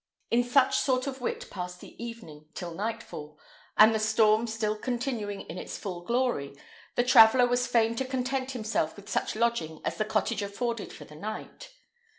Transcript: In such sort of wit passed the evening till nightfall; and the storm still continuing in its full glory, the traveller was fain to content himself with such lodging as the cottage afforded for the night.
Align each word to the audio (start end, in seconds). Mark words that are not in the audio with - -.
In 0.31 0.43
such 0.43 0.79
sort 0.79 1.05
of 1.05 1.21
wit 1.21 1.47
passed 1.51 1.79
the 1.79 1.93
evening 2.03 2.47
till 2.55 2.73
nightfall; 2.73 3.37
and 3.77 3.93
the 3.93 3.99
storm 3.99 4.47
still 4.47 4.75
continuing 4.75 5.41
in 5.41 5.59
its 5.59 5.77
full 5.77 6.01
glory, 6.03 6.55
the 6.95 7.03
traveller 7.03 7.45
was 7.45 7.67
fain 7.67 7.95
to 7.97 8.05
content 8.05 8.49
himself 8.53 8.95
with 8.95 9.07
such 9.07 9.35
lodging 9.35 9.79
as 9.85 9.97
the 9.97 10.05
cottage 10.05 10.41
afforded 10.41 10.91
for 10.91 11.05
the 11.05 11.13
night. 11.15 11.69